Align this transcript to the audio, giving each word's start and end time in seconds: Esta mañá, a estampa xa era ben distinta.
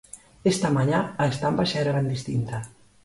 Esta 0.51 0.69
mañá, 0.77 0.99
a 1.21 1.23
estampa 1.33 1.63
xa 1.69 1.77
era 1.83 1.95
ben 1.97 2.07
distinta. 2.15 2.57